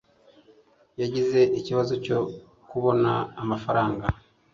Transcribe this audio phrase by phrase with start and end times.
[1.01, 2.19] yagize ikibazo cyo
[2.69, 3.11] kubona
[3.41, 4.05] amafaranga